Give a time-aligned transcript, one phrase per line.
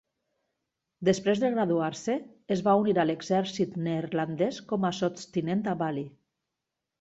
[1.09, 2.15] Després de graduar-se,
[2.55, 6.09] es va unir a l'exèrcit neerlandès com a sotstinent a Bali.